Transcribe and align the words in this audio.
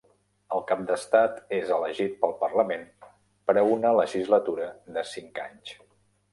El 0.55 0.61
cap 0.69 0.79
d'estat 0.91 1.37
és 1.57 1.73
elegit 1.75 2.17
pel 2.23 2.33
parlament 2.41 2.89
per 3.51 3.57
a 3.61 3.65
una 3.77 3.95
legislatura 4.01 4.69
de 4.97 5.09
cinc 5.15 5.43
anys. 5.49 5.79